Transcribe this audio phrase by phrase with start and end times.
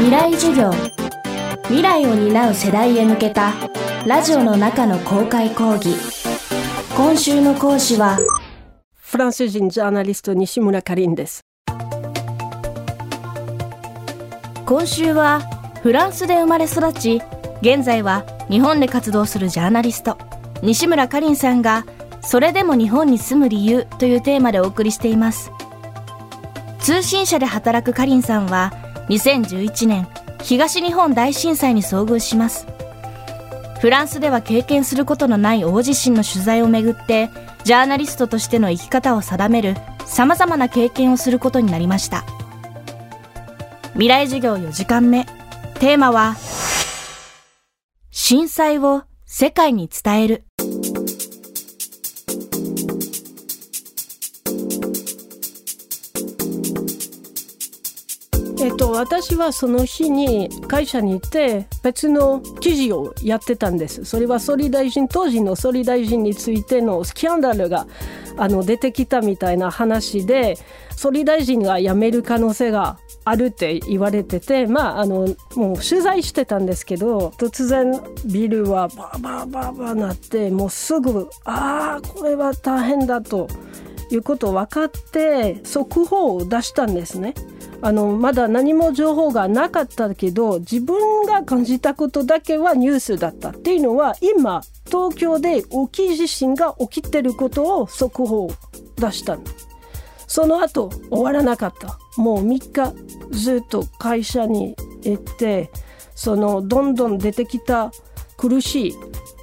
[0.00, 0.70] 未来授業。
[1.64, 3.52] 未来を担う世代へ向けた
[4.06, 5.94] ラジオの中の公開講義。
[6.96, 8.18] 今週の講師は
[8.94, 11.42] フランス人ジャーナリスト西村かりんです。
[14.64, 15.42] 今週は
[15.82, 17.20] フランスで生まれ育ち
[17.60, 20.16] 現在は日本で活動するジャーナリスト
[20.62, 21.84] 西村かりんさんが
[22.22, 25.52] それでも日本に住む理由というテーマでお送りしています。
[26.78, 28.72] 通信社で働くかりんさんは
[29.10, 30.08] 2011年
[30.40, 32.66] 東日本大震災に遭遇します。
[33.80, 37.28] フランスでは経験することのない大地震の取材をめぐって
[37.64, 39.74] ジャーナリストとしての生き方を定める
[40.06, 42.24] 様々な経験をすることになりました。
[43.94, 45.26] 未来授業4時間目。
[45.80, 46.36] テーマは
[48.10, 50.44] 震災を世界に伝える。
[58.62, 64.04] えっと、私はその日に会社に行って別の記事をやってたんです。
[64.04, 67.86] それは総理大臣、当時の総理大臣についてのスキャンダルが
[68.36, 70.58] あの出てきたみたいな話で、
[71.00, 83.48] 総理大臣が辞める可能性があるって言われてて、まあ、あのもう取材してたんですけど突然ビルはバーバーバーバーなってもうすぐああこれは大変だと
[84.10, 87.34] いうことを分かって速報を出したんですね。
[87.82, 98.50] あのまだ何も情報がなかったけど自分が感じたことだけはニュースだったっていうのは今東京で大きい地震が起きてることを速報
[98.96, 99.42] 出したの。
[100.26, 101.98] その後終わらなかった。
[102.16, 102.94] もう3日
[103.30, 105.70] ずっと会社に行って
[106.14, 107.90] そのどんどん出てきた
[108.36, 108.94] 苦しい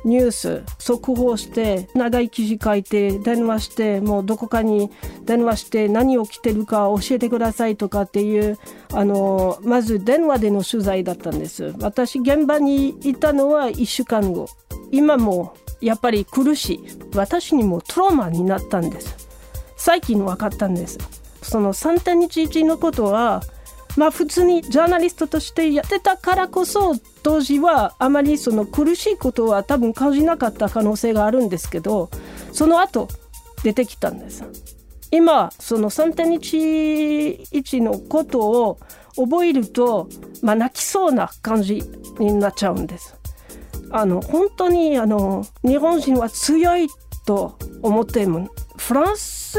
[0.05, 4.89] ニュース速報して長い記事書いて電話してもうどこかに
[5.25, 8.57] 電話して何起きてるか教えてくださいとかっていう
[8.93, 11.73] あのまず電話での取材だったんです。
[11.79, 14.47] 私現場にいたのは1週間後。
[14.91, 16.79] 今もやっぱり苦しい。
[17.15, 19.27] 私にもトラウマになったんです。
[19.75, 20.97] 最近分かったんです。
[21.41, 23.41] その3.11のことは
[23.97, 26.93] まあ普通にジャーナリストとしてやってたからこそ
[27.23, 32.09] 当時はあまりその苦しいことは多分感じなかった可能性があるんですけど
[32.53, 33.07] その後
[33.63, 34.45] 出てきたんです。
[35.09, 38.79] 今その3.11のことを
[39.15, 40.09] 覚えると、
[40.41, 41.81] まあ、泣きそうな感じ
[42.19, 43.15] になっちゃうんです。
[43.89, 46.87] あの本当にあの日本人は強い
[47.25, 49.57] と思ってもフランス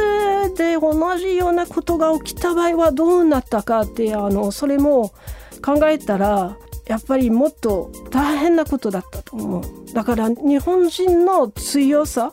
[0.54, 5.12] で同じようなことが起きた場合はどうなったかってあのそれも
[5.62, 6.56] 考えたら
[6.86, 9.62] やっぱりもっと大変なことだったと思う。
[9.92, 12.32] だから日本人の強さ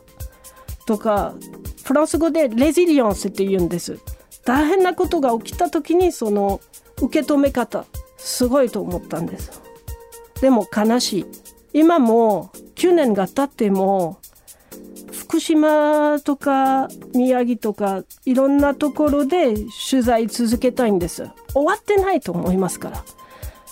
[0.85, 1.35] とか
[1.83, 3.99] フランス語でレジリアンスって言うんです。
[4.45, 6.61] 大変なことが起きた時にその
[7.01, 7.85] 受け止め方
[8.17, 9.61] すごいと思ったんです。
[10.39, 11.25] でも悲しい。
[11.73, 14.19] 今も9年が経っても
[15.35, 19.53] 福島とか宮城とかいろんなところで
[19.89, 21.29] 取材続けたいんです。
[21.53, 23.03] 終わってないと思いますから。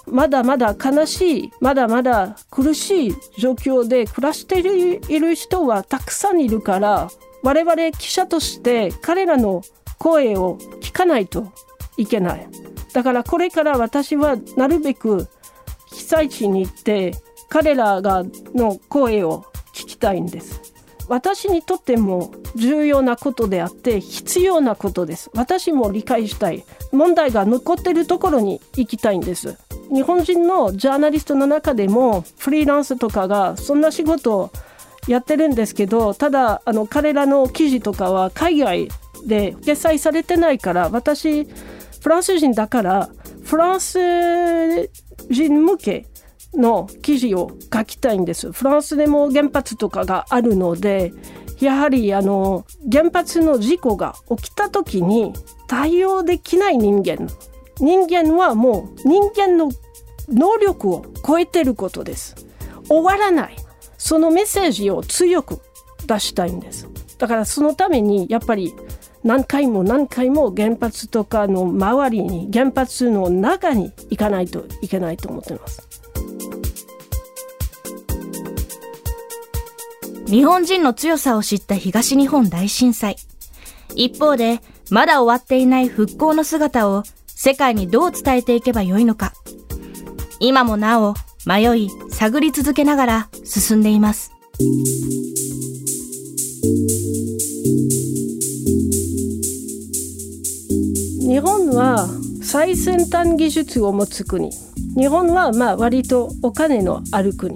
[0.06, 7.09] まだまだ悲しいまだまだ苦しい状況で暮らしている人はたくさんいるから
[7.44, 9.62] 我々記者として彼らの
[10.00, 11.53] 声を聞かないと
[11.96, 12.46] いけない。
[12.91, 15.29] だからこれから私はなるべく
[15.94, 17.13] 被災地に行って
[17.47, 20.72] 彼らがの声を聞きたいんです。
[21.08, 25.30] 私にとっても重要なことであって必要なことです。
[25.34, 29.58] 私も理解したい問題が残っているところに行きたいんです。
[29.94, 34.52] 日本人のジャーナリストの中でもフリーランスとかがそんな仕事を
[35.08, 38.90] やってるんですけどただあの彼らの記事とかは海外
[39.25, 41.46] で掲載されてないから私
[42.02, 43.09] フランス人だから
[43.44, 44.90] フランス
[45.30, 46.06] 人向け
[46.56, 48.52] の記事を書きたいんです。
[48.52, 51.14] フランスでも原発とかがあるので
[51.59, 55.34] やはりあの原発の事故が起きた時に
[55.68, 57.28] 対応できない人間
[57.80, 59.72] 人間はもう人間の
[60.29, 62.35] 能力を超えてることです。
[62.88, 63.56] 終わらない。
[63.97, 65.61] そのメッセージを強く
[66.06, 66.88] 出したいんです。
[67.17, 68.73] だからそのためにやっぱり
[69.23, 75.92] 何回も何回も原発とかの周りに原発の中に行かないといけないと思ってます。
[80.34, 83.18] 日本人の強さを知った東日本大震災。
[83.94, 89.34] 一方で、まだ終わっていない復興の姿を世界にどう伝えていけばよいのか。
[90.40, 91.14] 今もなお
[91.46, 94.32] 迷い探り続けながら進んでいます。
[101.20, 102.09] 日本は
[102.41, 104.50] 最先端技術を持つ国
[104.97, 107.56] 日本はまあ割とお金のある国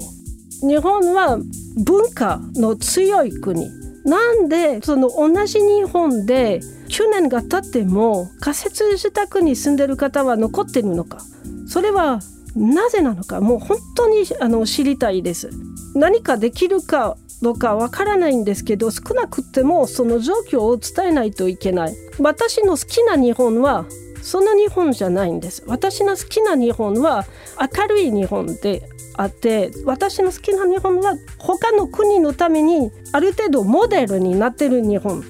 [0.61, 1.39] 日本は
[1.77, 3.69] 文化の強い国。
[4.05, 11.19] なんでその同じ日本で9年が経っても仮設自宅に住んでる方は残ってるのか。
[11.67, 12.21] それは
[12.55, 13.41] なぜなのか。
[13.41, 15.49] もう本当にあの知りたいです。
[15.93, 21.95] 何かできるかどうかわからないんですけど少なくてもその状況を伝えないといけない。
[22.19, 23.85] 私の好きな日本は
[24.27, 25.63] その日本じゃないんです。
[25.67, 27.25] 私の好きな日本は
[27.61, 28.83] 明るい日本で
[29.15, 35.23] あって私の好きな日本は他の国のためにある程度モデルになってる日本。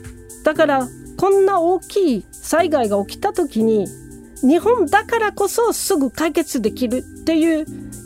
[0.44, 3.88] だからこんな大きい災害が起きた時に
[4.42, 7.66] 日本だからこそすぐ解決できるっていう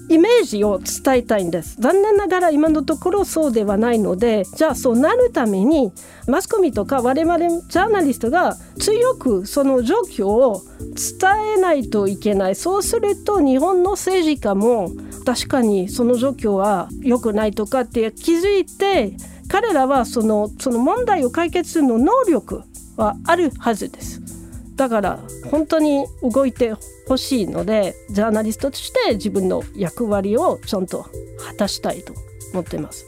[0.10, 5.94] イメージを伝えたいんです残念ながら今のところそうではないのでじゃあそうなるために
[6.28, 14.92] マスコミとか我々ジャーナリストが強くその状況を伝えないといけないそうすると日本の政治家も
[15.26, 19.16] 確かにその状況は良くないとかって気づいて
[19.48, 22.64] 彼らはそのその問題を解決するの能力
[22.98, 24.31] はあるはずです。
[24.82, 25.20] だから
[25.52, 26.74] 本当に動いて
[27.08, 31.06] ほしいのでジャーナリストとして自分の役割をちゃんと
[31.38, 32.16] 果たしたいと
[32.52, 33.06] 思ってます。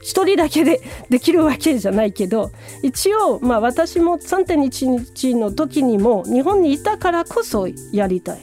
[0.00, 2.52] 一人だけでできるわけじゃないけど
[2.84, 8.38] 一応まあ私も3.11の時にも日本にいたからこそやりたい。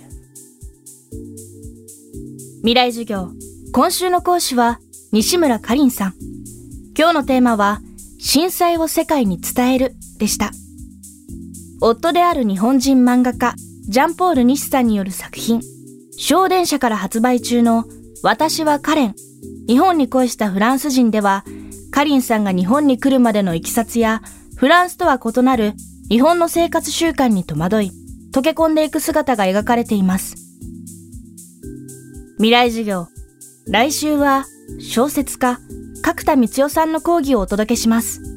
[2.57, 3.29] 未来授業
[3.71, 4.81] 今週の講師は
[5.13, 6.13] 西村かりんさん。
[6.97, 7.79] 今日のテーマは
[8.19, 10.51] 震災を世界に伝えるでした。
[11.81, 13.53] 夫である日本人漫画家、
[13.87, 15.61] ジャンポール西さんによる作品、
[16.17, 17.85] 小電車から発売中の
[18.21, 19.15] 私はカレン、
[19.65, 21.45] 日本に恋したフランス人では、
[21.91, 24.21] カリンさんが日本に来るまでのいきさつや、
[24.57, 25.73] フランスとは異なる
[26.09, 27.91] 日本の生活習慣に戸惑い、
[28.33, 30.35] 溶け込んでいく姿が描かれています。
[32.35, 33.07] 未来授業、
[33.67, 34.45] 来週は
[34.79, 35.59] 小説家、
[36.01, 38.28] 角田光代さんの講義をお届けします。